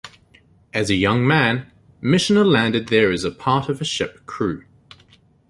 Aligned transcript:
As 0.73 0.89
a 0.89 0.95
young 0.95 1.27
man, 1.27 1.71
Michener 2.01 2.43
landed 2.43 2.87
there 2.87 3.11
as 3.11 3.23
a 3.23 3.29
part 3.29 3.69
of 3.69 3.81
a 3.81 3.85
ship 3.85 4.25
crew. 4.25 4.65